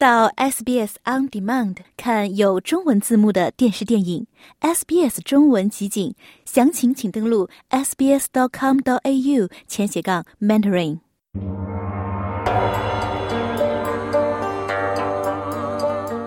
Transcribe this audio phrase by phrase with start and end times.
[0.00, 4.26] 到 SBS On Demand 看有中文字幕的电视电影
[4.62, 6.14] ，SBS 中文集锦，
[6.46, 11.00] 详情请登录 sbs.com.au 前斜杠 mentoring。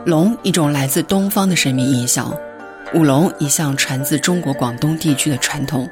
[0.06, 2.32] 龙，一种来自东方的神秘意象。
[2.94, 5.90] 舞龙一向传自中国广东地区的传统，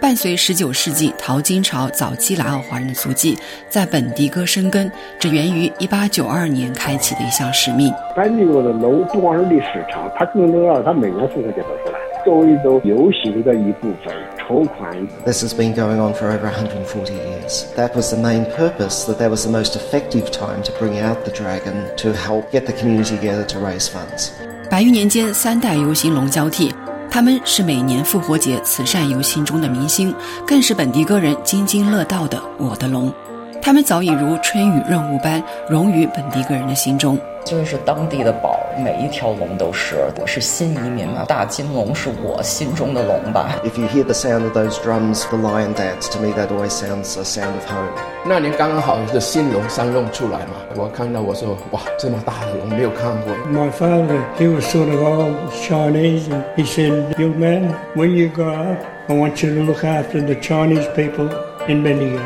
[0.00, 3.36] 伴随十九世纪淘金潮早期来澳华人的足迹，
[3.68, 4.90] 在本地歌生根。
[5.18, 7.92] 这源于一八九二年开启的一项使命。
[8.14, 14.90] 本地歌的龙不光是历史长，它更重要，它每年送个节都出来，作为一种游行的一部分，筹款。
[15.24, 17.64] This has been going on for over 140 years.
[17.76, 19.04] That was the main purpose.
[19.06, 22.66] That that was the most effective time to bring out the dragon to help get
[22.66, 24.30] the community together to raise funds.
[24.70, 26.72] 百余年间，三代游行龙交替，
[27.10, 30.14] 他们是每年复活节慈善游行中的明星，
[30.46, 33.12] 更是本地歌人津津乐道的“我的龙”。
[33.60, 37.18] 他们早已如春雨润物般融于本地个人的心中。
[37.44, 39.96] 就是当地的宝，每一条龙都是。
[40.20, 43.58] 我是新移民嘛，大金龙是我心中的龙吧。
[43.64, 47.18] If you hear the sound of those drums, the lion dance, to me that always sounds
[47.18, 47.88] a sound of home.
[48.26, 53.34] 那年刚刚好是新龙上任出来嘛，我看到我说哇，这么大的龙没有看过。
[53.50, 58.52] My father, he was sort of old Chinese, and he said, "Young man, when you grow
[58.52, 61.30] up, I want you to look after the Chinese people
[61.66, 62.20] in Bendigo."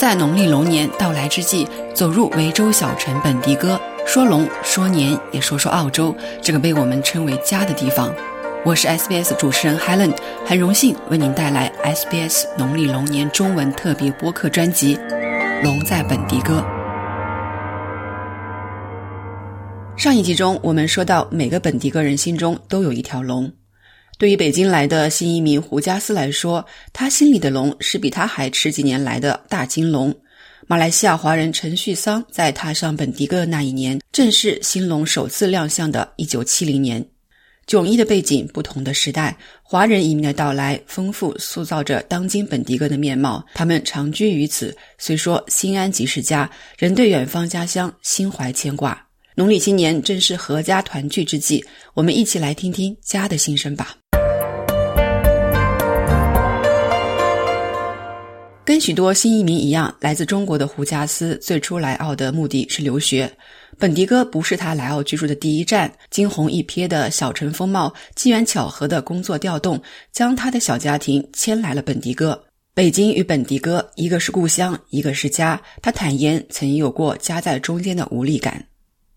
[0.00, 3.78] 在农历龙年到来之际，走入维州小城本地歌。
[4.06, 8.10] 说龙说年，也说说澳洲这个被我们称为家的地方。
[8.64, 14.96] 我是 SBS 主持人 Helen，很荣幸为您带来 SBS 农历龙年中文特别播客专辑
[15.62, 16.64] 《龙在本地歌》。
[19.98, 23.52] 上一集中，我们说到每个本地歌人心中都有一条龙。
[24.20, 30.14] 对于北京来的新移民胡加斯来说，他心里的龙是比他还迟几年来的大金龙。
[30.66, 37.02] 马来西亚华人陈旭桑在踏上本地哥的那一年，正是新龙首次亮相的一九七零年。
[37.66, 43.42] 迥异的背景，不同的时代，华人移民的到来，丰富塑造着当今本地哥的面貌。
[43.54, 49.02] 他们长居于此，虽说心安即是家，仍对远方家乡心怀牵挂。
[49.34, 51.64] 农历新年正是阖家团聚之际，
[51.94, 53.96] 我们一起来听听家的心声吧。
[58.70, 63.28] 跟许多新移民一样，来自中国的胡加斯最初来澳的目的是留学。
[63.80, 65.92] 本迪哥不是他来澳居住的第一站。
[66.08, 69.82] 惊鸿一瞥的小城风貌，机缘巧合的工作调动，
[70.12, 72.40] 将他的小家庭迁来了本迪哥。
[72.72, 75.60] 北京与本迪哥，一个是故乡，一个是家。
[75.82, 78.64] 他坦言，曾有过夹在中间的无力感。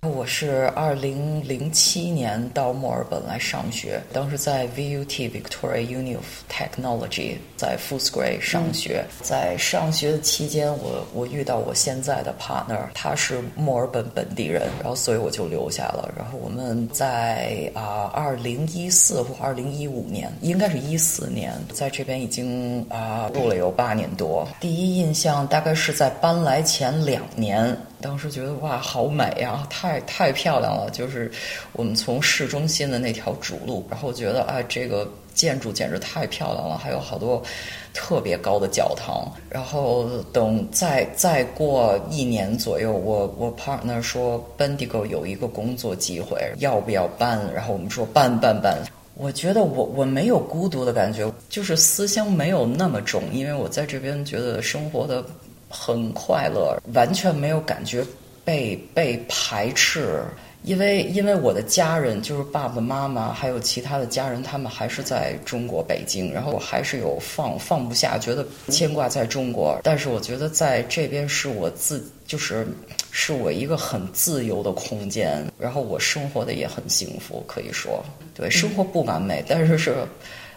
[0.10, 9.06] 我是二零零七年到墨尔本来上学，当时在 VUT Victoria Uni of Technology 在 Footscray 上学。
[9.22, 16.12] 在上学的期间，我我遇到我现在的 partner，他是墨尔本本地人，然后所以我就留下了。
[16.18, 24.46] 然后我们在啊二零一四或二零一五年，应该是一四年，在这边已经啊住了有八年多。
[24.60, 27.74] 第一印象大概是在搬来前两年。
[28.04, 30.90] 当时觉得哇，好美呀，太太漂亮了！
[30.92, 31.32] 就是
[31.72, 37.42] 我们从市中心的那条主路，然后觉得啊，这个建筑简直太漂亮了，还有好多
[37.94, 39.32] 特别高的教堂。
[39.50, 47.40] 然后等再再过一年左右，我我 partner 说，Bendigo 有一个工作机会，要不要搬？
[47.54, 48.78] 然后我们说搬搬搬。
[49.16, 55.24] 我觉得我我没有孤独的感觉，就是思乡没有那么重，因为我在这边觉得生活的。
[55.76, 58.06] 很快乐，完全没有感觉
[58.46, 60.24] 被被排斥，
[60.62, 72.68] 因为因为我的家人就是爸爸妈妈还有其他的家人，他们还是在中国北京，然后我还是有放放不下，觉得牵挂在中国，但是我觉得在这边是我自就是
[73.10, 79.96] 是我一个很自由的空间，然后我生活的也很幸福，可以说对生活不完美，但是是。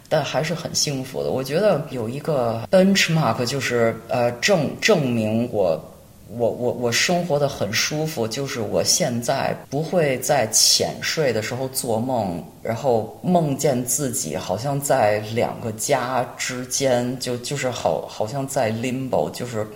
[0.08, 1.30] 但还是很幸福的。
[1.30, 5.80] 我觉得有一个 benchmark，就是呃证证明我
[6.28, 19.66] 我我我生活的很舒服，就是我现在不会在浅睡的时候做梦，然后梦见自己好像在两个家之间，就就是好好像在 limbo，就是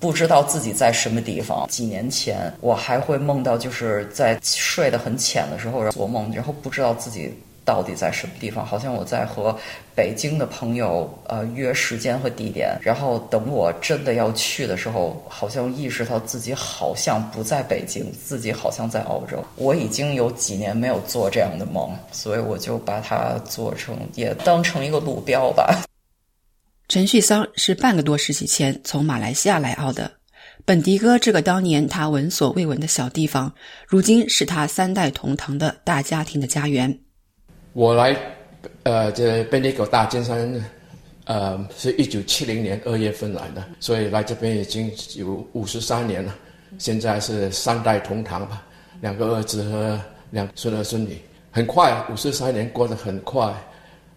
[0.00, 1.66] 不知道自己在什么地方。
[1.68, 7.32] 几年前我还会梦到，就是在睡得很浅的时候做梦，然后不知道自己。
[7.68, 8.64] 到底在什么地方？
[8.64, 9.54] 好像我在和
[9.94, 19.44] 北京的朋友呃约时间和地点，然后等我真的要去的时候，好像意识到自己好像不在北京，自己好像在澳洲。
[19.56, 25.84] 我已经有几年没有做这样的梦，所以我就把它做成，也当成一个路标吧。
[26.88, 30.10] 陈旭桑是半个多世纪前从马来西亚来澳的。
[30.64, 33.52] 本迪哥这个当年他闻所未闻的小地方，
[33.86, 36.98] 如今是他三代同堂的大家庭的家园。
[37.78, 38.16] 我来，
[38.82, 40.52] 呃，这本迪哥大金山，
[41.26, 46.34] 呃，是一九七零年二月份来的，所以来这边已经有五十三年了。
[46.76, 48.66] 现在是三代同堂吧，
[49.00, 49.96] 两个儿子和
[50.30, 51.16] 两孙儿孙女，
[51.52, 53.54] 很快五十三年过得很快。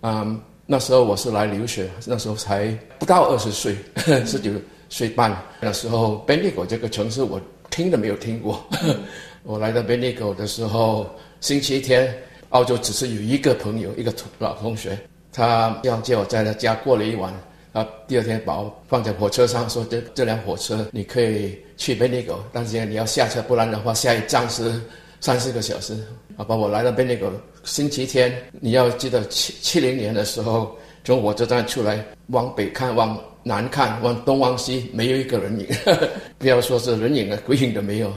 [0.01, 3.75] 嗯，那时候我是来留学，那时候才不到二十岁，
[4.25, 4.51] 十九。
[4.89, 8.61] 岁半那时候，Bendigo 这个城市我听都没有听过。
[9.43, 11.09] 我来到 Bendigo 的时候，
[11.39, 12.13] 星期天，
[12.51, 14.97] 澳洲只是有一个朋友，一个同老同学，
[15.33, 17.33] 他要叫我在他家过了一晚。
[17.73, 24.79] 啊，第二天把我放在火车上，说这这辆火车你可以去贝尼狗但是你要下车，不然的话下一站是
[25.19, 25.93] 三四个小时。
[26.37, 27.31] 啊，把我来到贝尼狗
[27.63, 33.19] 星期天，你要记得七七零年的时候，从火车站出来，往北看，往。
[33.43, 35.65] 南看，往东往西，没有一个人影，
[36.37, 38.13] 不要说是人影了，鬼影都没有。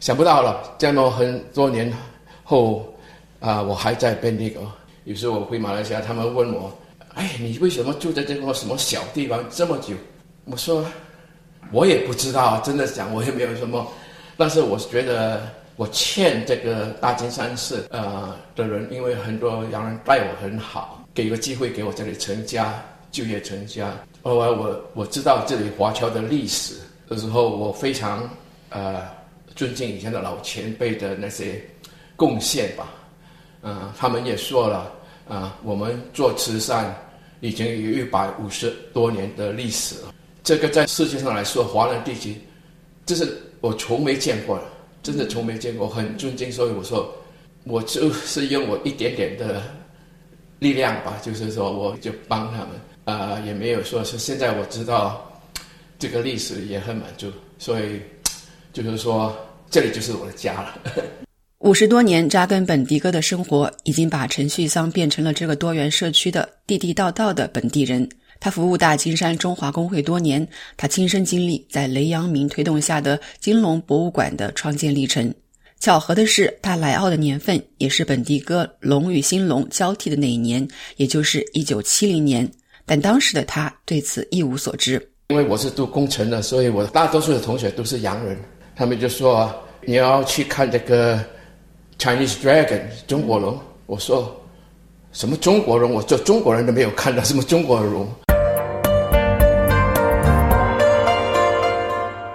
[0.00, 1.90] 想不到了，这么很多年
[2.44, 2.86] 后，
[3.46, 4.56] 啊，我还在本地。
[5.04, 6.76] 有时候我回马来西亚，他们问我
[7.14, 9.94] ：“哎，你为什么住在这个什么小地方这么久？”
[10.46, 10.84] 我说
[11.70, 13.86] ：“我也不知道，真的讲，我也没有什么。
[14.36, 22.74] 但是我觉得我欠这个大金山寺呃的人，因为很多洋人待我很好，给个机会给我这里成家。”
[23.12, 23.94] 就业成家。
[24.22, 26.74] 后来我我知道这里华侨的历史
[27.08, 28.28] 的时候，我非常
[28.70, 29.00] 呃
[29.54, 31.64] 尊敬以前的老前辈的那些
[32.16, 32.92] 贡献吧。
[33.68, 34.92] 嗯，他们也说了
[35.28, 36.94] 啊，我们做慈善
[37.40, 40.14] 已经有一百五十多年的历史了。
[40.44, 42.40] 这个在世界上来说，华人地区
[43.04, 44.64] 这是我从没见过的，
[45.02, 46.50] 真的从没见过，很尊敬。
[46.52, 47.12] 所以我说，
[47.64, 49.60] 我就是用我一点点的
[50.60, 52.68] 力量吧，就是说我就帮他们。
[53.04, 55.28] 啊，也没有说是现在我知道
[55.98, 58.00] 这个历史也很满足，所以
[58.72, 59.36] 就是说
[59.68, 61.25] 这里就是我的家了。
[61.60, 68.06] 五十多年扎根本地哥的生活，已经把陈旭桑变成了这个多元社区的地地道道的本地人。
[68.38, 75.32] 他服务大金山中华工会多年，他亲身经历在雷阳明推动下的金龙博物馆的创建历程。
[75.80, 80.66] 巧合的是，他来澳的年份也是本地哥龙与新龙交替的那一年，
[80.96, 82.48] 也就是一九七零年。
[82.84, 84.94] 但当时的他对此一无所知，
[85.28, 88.36] 因为我是读工程的，所以我大多数的同学都是洋人，
[88.76, 89.52] 他们就说
[89.86, 91.24] 你要去看这个
[91.98, 93.58] Chinese Dragon 中国龙。
[93.86, 94.34] 我说
[95.12, 95.92] 什么中国龙？
[95.92, 98.06] 我做中国人都没有看到什么中国龙。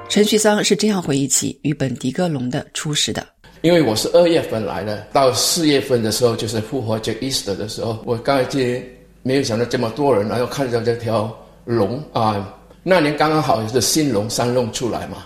[0.10, 3.26] 陈旭桑是这样回忆起与本迪戈龙的初始的：
[3.62, 8.84] 因为我是二月份来的，到四月份的时候就是复活节 Easter 的时候，我刚才接。
[9.24, 11.32] 没有想到这么多人，然后看到这条
[11.64, 15.18] 龙啊，那年刚刚好是新龙三龙出来嘛，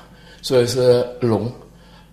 [0.41, 1.49] 所以是龙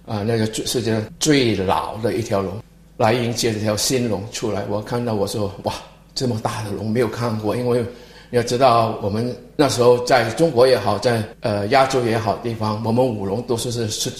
[0.04, 2.60] 啊，那个世界上最老的一条龙
[2.96, 4.64] 来迎接这条新龙出来。
[4.68, 5.74] 我看到我说哇，
[6.14, 7.84] 这么大的龙没有看过，因为
[8.30, 14.10] 要知道我们那时候在中国也好，在呃亚洲也好地方，我们舞龙都是是十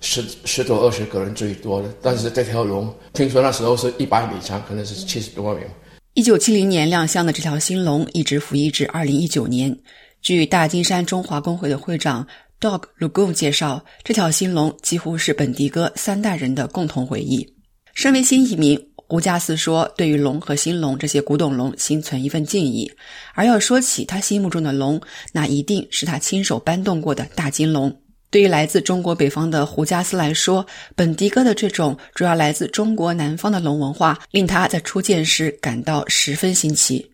[0.00, 5.60] 十十多二十个人最多的，但是这条龙听说那时候是一百米长，可能是七十多米。
[6.14, 9.76] 一九七零年亮相的这条新龙一直服役至二零一九年。
[10.22, 12.26] 据大金山中华工会的会长
[12.58, 17.46] Dog Lugo 介绍，这条新龙几乎是本迪哥三代人的共同回忆。
[17.92, 22.90] 身为新移民，胡加斯说，对于龙和新龙这些古董龙心存一份敬意。
[23.34, 24.98] 而要说起他心目中的龙，
[25.32, 27.94] 那一定是他亲手搬动过的大金龙。
[28.30, 37.06] 对于来自中国北方的胡加斯来说，本迪哥的这种主要来自中国南方的龙文化，令他在初见时感到十分新奇。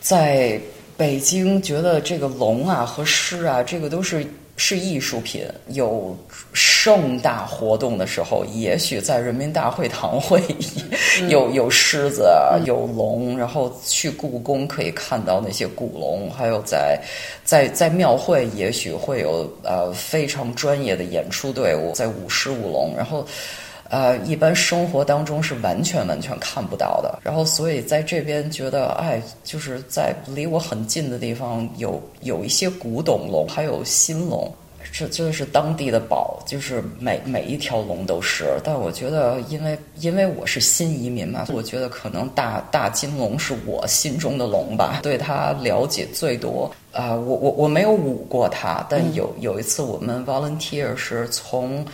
[0.00, 0.60] 在
[0.96, 4.26] 北京，觉得这个龙啊和狮啊，这个都是。
[4.62, 6.14] 是艺术品，有
[6.52, 10.38] 盛大活动的时候，也许在人民大会堂会
[11.30, 12.28] 有有狮子，
[12.66, 17.00] 有龙，然后去故宫可以看到那些古龙，还有在
[17.42, 23.26] 在在庙会，也许会有呃非常专业的演出队伍在舞狮舞龙，然后。
[23.90, 27.18] 呃，一般生活当中是完全完全看不到的。
[27.24, 34.48] 然后，所以在这边觉得，哎，就是在离我很近的地方有有一些古董龙，还有新龙，
[34.92, 38.60] 这真的是当地的宝，就是每每一条龙都是。
[38.62, 46.70] 但我觉得，因为因为我是新移民嘛，我觉得可能大大金龙是我心中的龙吧，对它了解最多。
[46.92, 51.84] 啊，我我我没有舞过它，但有有一次我们 volunteer 是从。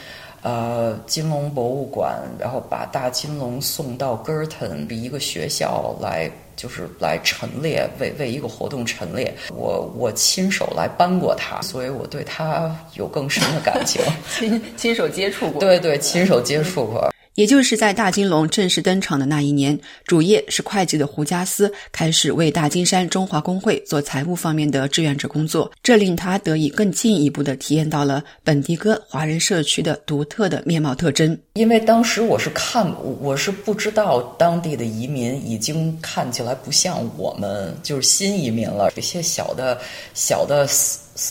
[0.46, 9.34] 呃，金龙博物馆，然后把大金龙送到 Girton 一个学校来就是来陈列，为为一个活动陈列。
[9.52, 14.00] 我我亲手来搬过它，所以我对它有更深的感情。
[14.38, 17.12] 亲亲手接触过，对对，亲手接触过。
[17.36, 31.38] 也就是在大金龙正式登场的那一年，主业是会计的胡家思开始为大金山中华工会做财务方面的志愿者工作，这令他得以更进一步的体验到了本地哥华人社区的独特的面貌特征。
[31.56, 32.86] 因为当时我是看，
[33.18, 39.80] 我是不知道当地的移民已经看起来不像我们，就是新移民了，有些小的
[40.12, 40.68] 小的。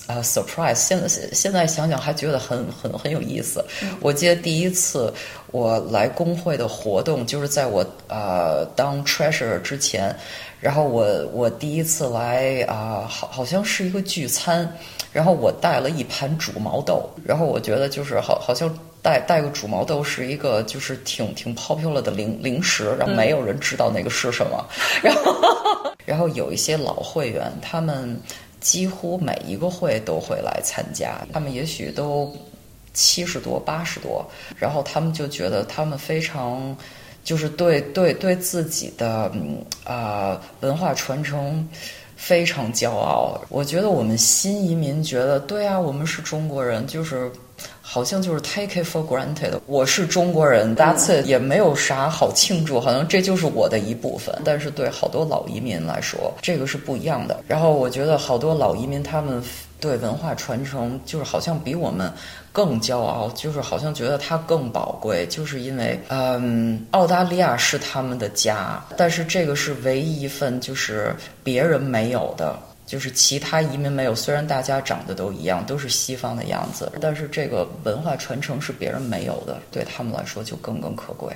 [0.07, 0.73] 啊，surprise！
[0.73, 3.63] 现在现在想想还觉得很很很有意思。
[3.99, 5.13] 我记得第一次
[5.51, 10.15] 我来工会的活动，就是在我呃当 treasurer 之前，
[10.59, 14.67] 然后我我第一次来啊，好好像是一个聚餐，
[15.11, 24.65] 然后我带了一盘煮毛豆，然后我觉得就是好好像带带个煮毛豆是一个就是挺挺 popular 的零零食，然后没有人知道那个是什么，
[25.03, 28.19] 然 后然后有一些老会员他们。
[28.61, 32.35] 几乎每一个会都会来参加，他们也许都
[32.95, 34.25] 七十多、八十多，
[34.57, 36.75] 然后他们就觉得他们非常，
[37.25, 39.29] 就是对对对自己的
[39.83, 41.67] 啊文化传承
[42.15, 43.41] 非常骄傲。
[43.49, 47.29] 我觉得我们新移民觉得，对啊，我们是中国人，就是。
[47.81, 54.35] 好像就是 take it for granted，我是中国人，That's it，也没有啥好庆祝，好像这就是我的一部分。
[54.43, 57.41] 但是对好多老移民来说，这个是不一样的。
[57.47, 59.41] 然后我觉得好多老移民他们
[59.85, 62.11] 对文化传承就是好像比我们
[62.51, 72.57] 更骄傲，就是好像觉得它更宝贵，就是因为嗯，澳大利亚是他们的家，但是这个是唯一一份就是别人没有的。
[72.87, 81.35] 就是其他移民没有，虽然大家长得都一样，都是西方的样子，但是这个文化传承是别人没有的，对他们来说就更更可贵。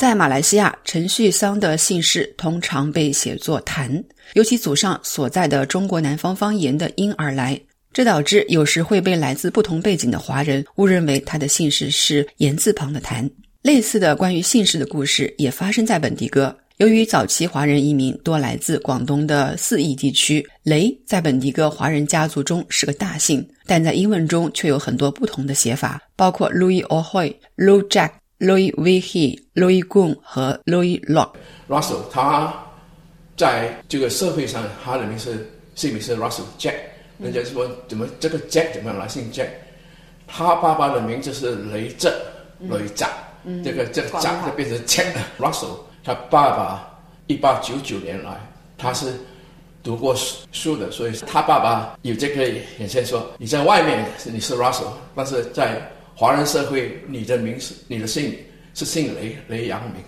[0.00, 4.02] 在马来西亚，陈旭桑的姓氏通常被写作谭，
[4.32, 7.60] 尤其祖上所在的中国南方方言的音而来，
[7.92, 13.28] 这导致有时会被来自不同背景的华人误认为他的姓氏是言字旁的谭。
[13.60, 16.56] 类似的关于姓氏的故事也发生在本地哥。
[16.78, 31.32] 由于早期华人移民多来自广东的四邑地区，雷在本地个华人家族中是个大姓，但在英文中却有很多不同的写法，包括 Louis O'Hoy、Lou Jack、Louis V He、Louis Gun 和 Louis Lock。
[31.68, 32.52] Russell 他
[33.36, 36.74] 在这个社会上，他的名字姓名是 Russell Jack，
[37.18, 39.48] 人家说怎么这个 Jack 怎么来姓 Jack？
[40.26, 42.12] 他爸爸的名字是雷震、
[42.60, 43.08] 雷震，
[43.62, 45.78] 这个这个震就变成 Jack Russell。
[46.02, 48.40] 他爸爸一八九九年来，
[48.78, 49.12] 他是
[49.82, 50.14] 读过
[50.50, 55.80] 书的，所以他爸爸有这个眼线说：你在外面你是 Russell，但是在
[56.20, 58.36] 华人社会，你的名字、你的姓
[58.74, 60.04] 是姓雷，雷阳明。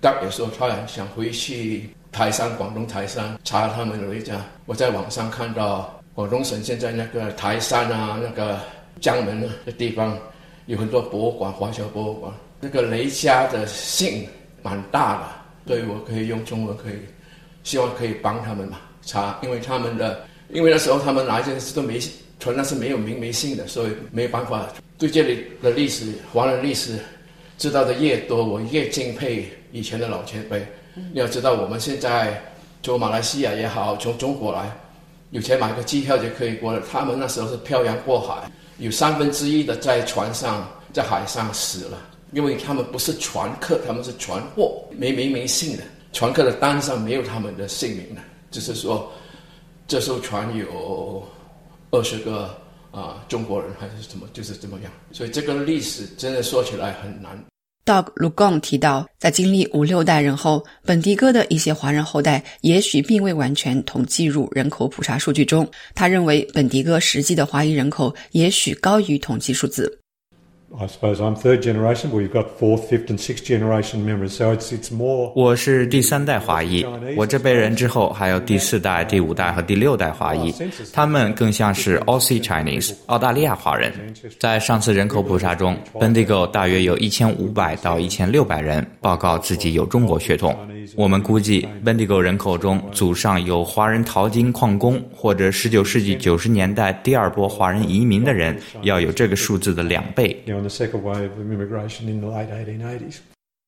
[0.00, 4.40] 大也说他想回去台山，广东台山查他们的一家。
[4.66, 8.60] 我在网上看到广东省现在那个台山啊，那个
[9.00, 10.16] 江门的地方
[10.66, 12.32] 有很多博物馆，华侨博物馆。
[12.60, 14.24] 那个雷家的姓。
[14.62, 15.26] 蛮大的，
[15.66, 16.94] 所以我可以用中文，可以
[17.64, 21.98] 希望可以帮他们嘛查，因为他们的，因为那时候他们来这都没
[22.38, 26.98] 传，那是没有名没姓的，所以没有办法对这里的历史、华人历史
[27.58, 30.66] 知道的越多，我越敬佩以前的老前辈。
[30.94, 32.42] 你要知道，我们现在
[32.82, 34.70] 从马来西亚也好，从中国来，
[35.30, 36.82] 有钱买个机票就可以过了。
[36.90, 41.98] 他们那时候是漂洋过海，有三分之一的在船上、在海上死了。
[42.32, 45.82] 因为他们不是船客，他们是船货，没名没姓的。
[46.12, 49.10] 船客的单上没有他们的姓名的，只是说
[49.86, 51.22] 这艘船有
[51.96, 52.54] 二十个
[52.90, 54.92] 啊中国人还是怎么，就是怎么样。
[55.12, 57.42] 所以这个历史真的说起来很难。
[57.86, 65.66] Dog Lugon 提到，在经历五六代人后，本迪哥的一些华人后代也许并未完全统计入人口普查数据中。
[65.94, 70.00] 他认为，本迪哥实际的华裔人口也许高于统计数字。
[70.74, 74.92] I suppose I'm third generation, we've got fourth, fifth, and sixth generation members, so it's it's
[74.92, 75.32] more.
[75.36, 76.84] 我是第三代华裔，
[77.16, 80.52] 我这辈人之后还有第四代、第五代和第六代华裔，
[80.92, 83.92] 他们更像是 Aussie Chinese 澳大利亚华人。
[84.40, 90.54] 在上次人口普查中，Bendigo 大约有一千五百到一千六百人报告自己有中国血统。
[90.96, 100.36] 我们估计，Bendigo 人口中祖上有华人淘金矿工或者十九世纪九十年代第二波华人移民的人，要有这个数字的两倍。
[100.56, 103.16] On the second way of immigration in the late 1880s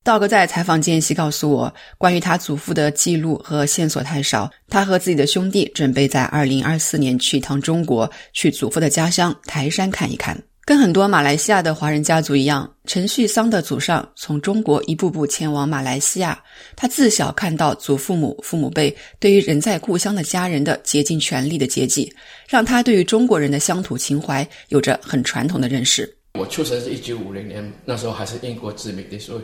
[0.05, 4.51] 道格在采访间隙告诉我，关于他祖父的记录和线索太少。
[4.69, 10.41] 他和自己的兄弟准备在二零二四年去一趟中国，去祖父的家乡台山看一看。
[10.65, 16.39] 跟很多马来西亚的华人家族一样，陈旭桑的祖上从中国一步步前往马来西亚。
[16.75, 22.11] 他自小看到祖父母、父母辈对于人在故乡的家人的竭尽全力的接济，
[22.49, 26.18] 让他对于中国人的乡土情怀有着很传统的认识。
[26.35, 29.43] 我出生是一九五零年，那时候还是英国殖民的所以，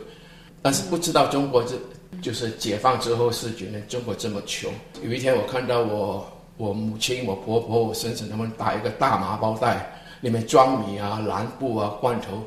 [0.61, 1.75] 但是不知道中国这
[2.21, 4.71] 就是解放之后是觉得中国这么穷。
[5.03, 6.25] 有一天我看到我
[6.57, 9.91] 我母亲、我婆婆、我婶婶他们打一个大麻包袋。
[10.21, 12.41] 里面装米啊、蓝布啊、罐头，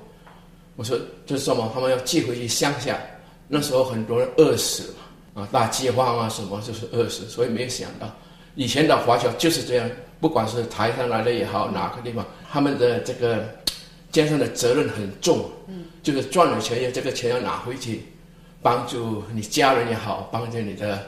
[0.74, 1.70] 我说这是什么？
[1.72, 2.98] 他们要寄回去乡下。
[3.46, 7.26] 那时候很多人饿死了啊，大饥荒啊什么，就是饿死。
[7.28, 8.10] 所以没有想到，
[8.56, 13.46] 以前的华侨就是这样，不管是台上来的也好，哪个地方，他们的这个
[14.10, 18.02] 肩上的责任很重，嗯，就是赚了钱要这个钱要拿回去，
[18.62, 21.04] 帮助你家人也好，帮助你的。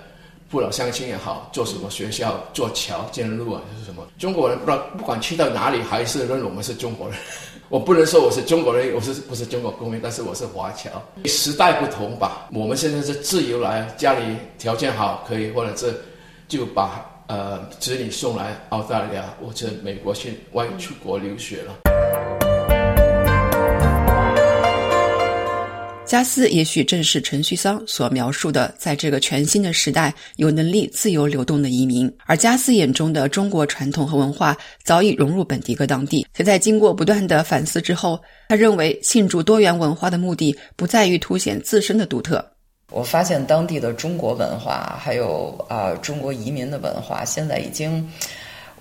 [0.51, 7.17] 父老乡亲也好，做什么学校、做桥、建路啊，就是什么中国人，不知道不管去到哪里，还是认为我们是中国人。
[7.71, 10.91] 我不能说我是中国人，我是不是中国公民，但是我是华侨。
[11.27, 15.95] 时代不同吧，我们现在是自由来，家里条件好，可以或者是
[16.49, 22.00] 就把呃子女送来澳大利亚或者美国去外出国留学了。
[26.11, 32.13] 加斯也许正是陈旭桑所描述的，在这个全新的时代有能力自由流动的移民。
[32.27, 36.27] 而加斯眼中的中国传统和文化早已融入本地各当地。
[36.35, 42.45] 且在经过不断的反思之后，他认为庆祝多元文化的目的不在于凸显自身的独特。
[42.91, 48.05] 我发现当地的中国文化，还有啊中国移民的文化，现在已经。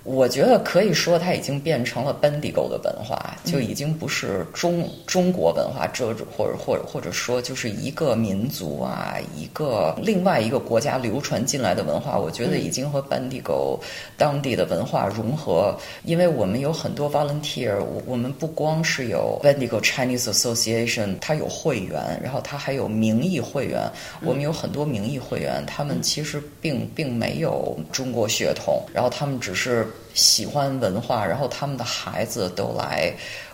[0.03, 12.18] 我觉得可以说，它已经变成了 Bendigo 的文化，就已经不是中中国文化，这或者或者或者说就是一个民族啊，一个另外一个国家流传进来的文化。
[12.18, 13.77] 我觉得已经和 Bendigo
[14.18, 23.82] 当地的文化融合，因为我们有很多 volunteer，我我们不光是有 Bendigo Chinese Association，它有会员，然后它还有名义会员。
[24.22, 29.86] 我们有很多名义会员，他们其实并并没有中国血统，然后他们只是。
[30.13, 33.13] 喜欢文化，然后他们的孩子都来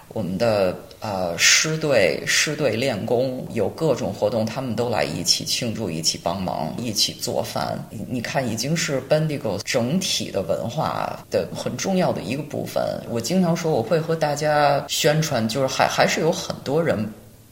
[0.09, 7.77] 我们的呃师队师队练功，有各种活动，他们都来一起庆祝，一起帮忙，一起做饭。
[8.07, 12.83] 你看，已经是 Bendigo 整体的文化的很重要的一个部分。
[13.09, 16.97] 我经常说，我会和大家宣传，就是还还是有很多人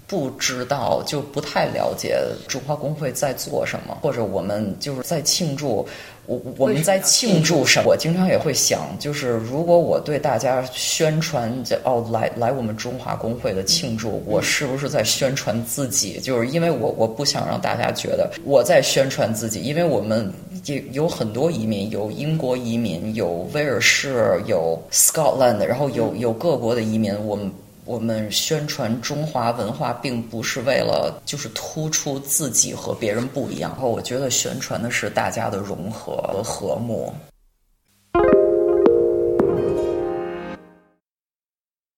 [0.08, 5.88] 不知道，就不太了解中华工会在做什么，或者我们就是在庆祝。
[6.26, 7.90] 我我们在庆祝什么？
[7.90, 16.20] 我经常也会想，就是如果我对大家宣传这哦来来我们中华工会的庆祝，我是不是在宣传自己？
[16.22, 20.32] 就是因为我我不想让大家觉得我在宣传自己，因为我们
[20.66, 27.52] 有有很多移民，有英国移民，有威尔士，有 Scotland，然后有有各国的移民，我们。
[27.86, 33.72] 我们宣传中华文化，并不是为了就是突出自己和别人不一样。
[33.72, 37.14] 然后我觉得宣传的是大家的融合和和睦。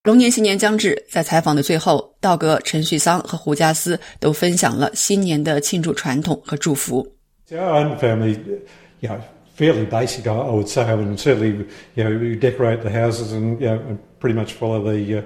[0.02, 7.06] 龙年新年将至，在采访的最后，道格、陈旭桑和胡家思都分享了新年的庆祝传统和祝福。
[7.48, 8.36] Our own family,
[9.00, 9.20] yeah,
[9.56, 10.28] fairly basic.
[10.28, 14.34] I would say, and certainly, you know, we decorate the houses and you know, pretty
[14.36, 15.22] much follow the.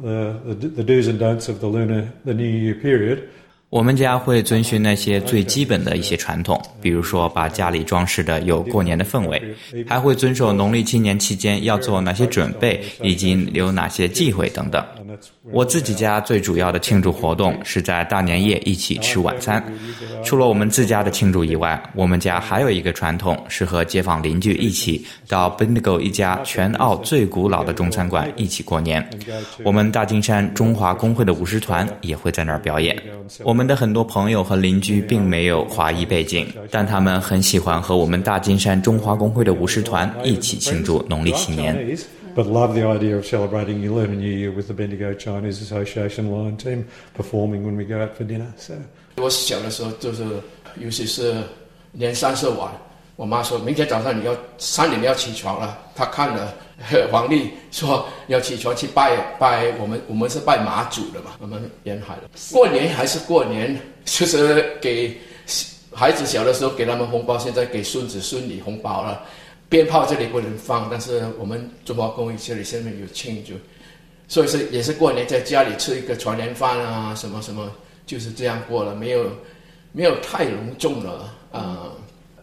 [0.00, 3.30] The, the, the do's and don'ts of the lunar, the New Year period.
[3.70, 9.42] 我们家会遵循那些最基本的一些传统，比如说把家里装饰的有过年的氛围，
[9.86, 14.82] 还会遵守农历新年期间要做哪些准备，以及留哪些忌讳等等。
[15.50, 19.62] 我自己家最主要的庆祝活动是在大年夜一起吃晚餐。
[20.24, 29.06] 除了我们自家的庆祝以外，我们家还有一个传统是和街坊邻居一起到 Bendigo 一家全澳最古老的中餐馆一起过年。
[29.62, 32.96] 我们大金山中华工会的舞狮团也会在那儿表演。
[33.42, 41.98] 我们的很多朋友和邻居并没有华裔背景，但他们很喜欢和我们大金山中华工会的舞狮团一起庆祝农历新年。
[42.36, 46.84] but love the idea of celebrating Lunar New Year with the Bendigo Chinese Association Lion Team
[47.16, 48.46] performing when we go out for dinner.
[48.56, 48.74] So
[49.16, 50.22] 我小的时候就是，
[50.78, 51.34] 尤其是
[51.90, 52.70] 年三十晚，
[53.18, 55.76] 我妈说明天早上你要三点要起床了。
[55.92, 56.54] 她看了
[57.10, 62.30] 皇帝说要起床去拜拜我们，我们是拜妈祖的嘛，我们沿海的。
[62.52, 65.18] 过年还是过年，就是给
[65.92, 69.24] 孩子小的时候给他们红包，现在给孙子孙女红包了。
[69.68, 73.54] 鞭炮这里不能放，但是我们中华公益这里现在有庆祝，
[74.28, 77.68] 所以是也是过年在家里吃一个团圆饭啊，什么什么，
[78.06, 79.26] 就是这样过了，没有
[79.90, 81.88] 没有太隆重了啊。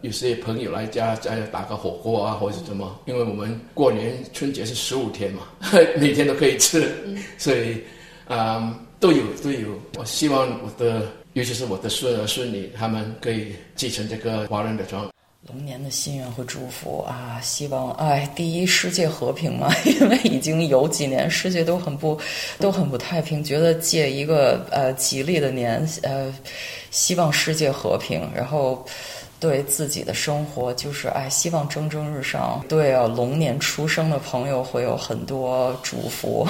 [0.02, 5.42] 有些朋友来家家打个火锅啊，或者什么，因为我们过年春节是十五天嘛，
[5.98, 6.92] 每天都可以吃，
[7.38, 7.82] 所以
[8.26, 9.68] 啊都有都有。
[9.98, 15.10] 我希望我的，尤其是我的孙儿孙女，他们可以继承这个华人的传统。
[15.48, 22.18] 龙年的心愿和祝福啊，希望哎，第一世界和平嘛， 因为已经有几年世界都很不
[22.58, 26.34] 都很不太平，觉得借一个呃吉利的年呃，
[26.90, 28.84] 希望世界和平，然后
[29.46, 32.60] 对自己的生活就是哎，希望蒸蒸日上。
[32.68, 36.44] 对啊，龙年出生的朋友会有很多祝福。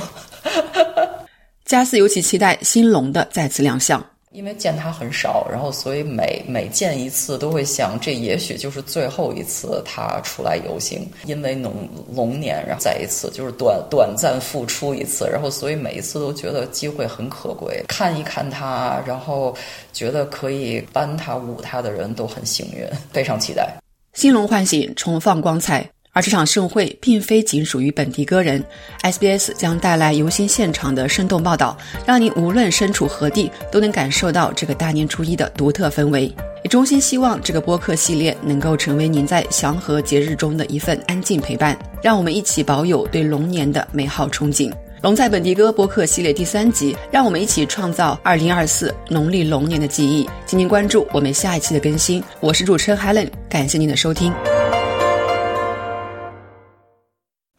[1.67, 4.03] 加斯尤其期待新龙的再次亮相。
[4.37, 11.09] 因为见他很少，然后所以每每见一次都会想，这也许就是最后一次他出来游行。
[11.25, 19.57] 因为龙龙年，然后再一次就是短短暂复出一次，然后所以每一次都觉得机会很可贵，看一看他，然后
[19.95, 23.75] 觉得可以搬他舞他的人都很幸运，非常期待。
[24.13, 25.89] 新龙唤醒，重放光彩。
[26.17, 28.65] 而这场盛会并非仅属于本地歌人
[29.03, 31.77] ，SBS 将带来游行现场的生动报道，
[32.07, 36.35] 让您无论身处何地都能感受到这个大年初一的独特氛围。
[36.65, 44.73] 也衷心希望这个播客系列能够成为您在祥和节日中的一份安静陪伴，让我们一起保有对龙年的美好憧憬。
[45.03, 50.27] 龙在本地歌播客系列第三集，让我们一起创造2024农历龙年的记忆。
[50.47, 52.25] 请您关注我们下一期的更新。
[52.41, 54.33] 我是主持人 Helen，感谢您的收听。